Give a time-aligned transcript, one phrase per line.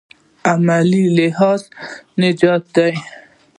[0.51, 1.61] عملي لحاظ
[2.19, 2.91] نژدې دي.